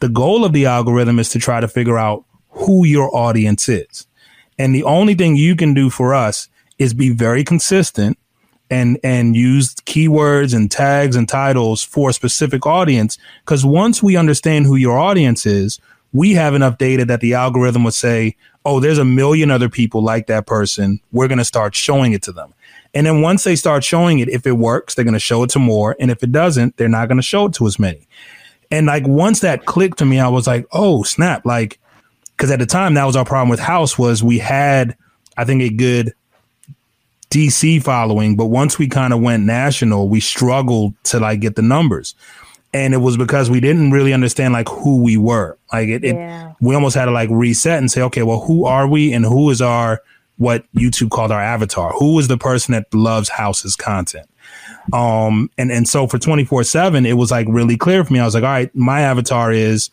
[0.00, 4.06] the goal of the algorithm is to try to figure out who your audience is.
[4.58, 8.18] And the only thing you can do for us is be very consistent
[8.70, 13.18] and and use keywords and tags and titles for a specific audience.
[13.44, 15.78] Because once we understand who your audience is
[16.12, 20.02] we have enough data that the algorithm would say oh there's a million other people
[20.02, 21.00] like that person.
[21.12, 22.54] We're going to start showing it to them.
[22.94, 25.50] And then once they start showing it if it works they're going to show it
[25.50, 25.94] to more.
[26.00, 28.08] And if it doesn't they're not going to show it to as many
[28.70, 31.78] and like once that clicked to me i was like oh snap like
[32.36, 34.96] because at the time that was our problem with house was we had
[35.36, 36.12] i think a good
[37.30, 41.62] DC following, but once we kind of went national, we struggled to like get the
[41.62, 42.14] numbers.
[42.72, 45.58] And it was because we didn't really understand like who we were.
[45.72, 46.50] Like it, yeah.
[46.50, 49.24] it we almost had to like reset and say, okay, well, who are we and
[49.24, 50.02] who is our
[50.36, 51.92] what YouTube called our avatar?
[51.92, 54.28] Who is the person that loves houses content?
[54.92, 58.20] Um, and and so for 24 7, it was like really clear for me.
[58.20, 59.90] I was like, all right, my avatar is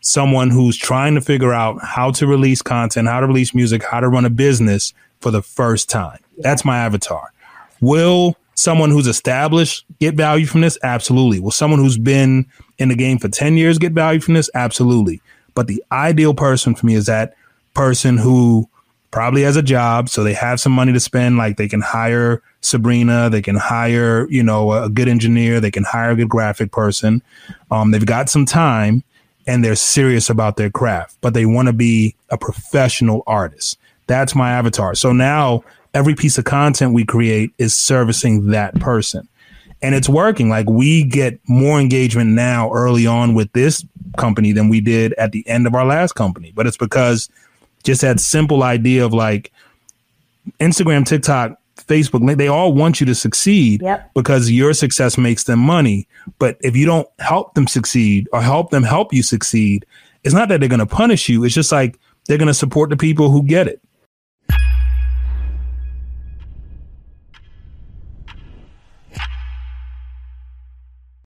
[0.00, 4.00] someone who's trying to figure out how to release content, how to release music, how
[4.00, 6.18] to run a business for the first time.
[6.38, 7.32] That's my avatar.
[7.80, 10.78] Will someone who's established get value from this?
[10.82, 11.40] Absolutely.
[11.40, 12.46] Will someone who's been
[12.78, 14.50] in the game for 10 years get value from this?
[14.54, 15.22] Absolutely.
[15.54, 17.34] But the ideal person for me is that
[17.74, 18.68] person who
[19.14, 21.36] probably has a job, so they have some money to spend.
[21.36, 25.84] Like they can hire Sabrina, they can hire, you know, a good engineer, they can
[25.84, 27.22] hire a good graphic person.
[27.70, 29.04] Um, they've got some time
[29.46, 33.78] and they're serious about their craft, but they want to be a professional artist.
[34.08, 34.96] That's my avatar.
[34.96, 35.62] So now
[35.94, 39.28] every piece of content we create is servicing that person.
[39.80, 40.48] And it's working.
[40.48, 43.86] Like we get more engagement now early on with this
[44.18, 46.50] company than we did at the end of our last company.
[46.52, 47.30] But it's because
[47.84, 49.52] just that simple idea of like
[50.58, 54.10] Instagram, TikTok, Facebook, they all want you to succeed yep.
[54.14, 56.08] because your success makes them money.
[56.38, 59.84] But if you don't help them succeed or help them help you succeed,
[60.22, 61.44] it's not that they're going to punish you.
[61.44, 63.83] It's just like they're going to support the people who get it